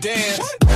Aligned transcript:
dance. 0.00 0.38
What? 0.38 0.67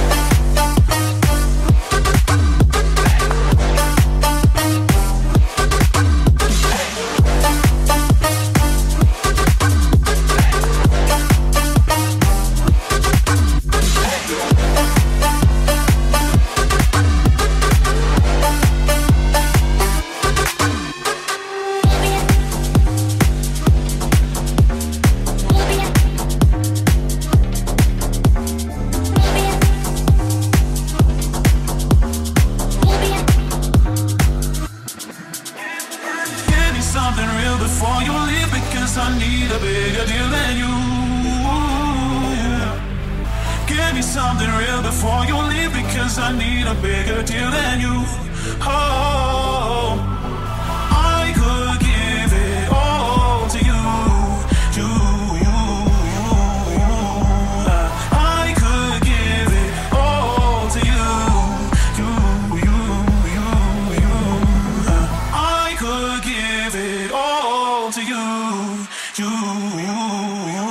you, 69.19 69.27
you, 69.27 69.31
you, 69.79 70.69